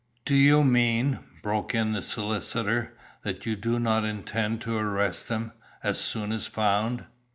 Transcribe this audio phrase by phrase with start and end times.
[0.25, 5.51] "Do you mean," broke in the solicitor, "that you do not intend to arrest him,
[5.83, 7.05] as soon as found?"